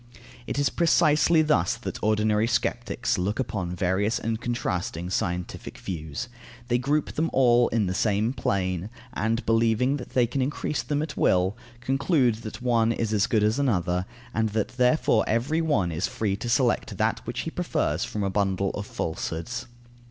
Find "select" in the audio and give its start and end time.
16.49-16.97